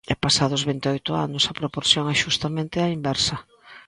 [0.11, 3.37] E, pasados vinte e oito anos, a proporción é xustamente á inversa.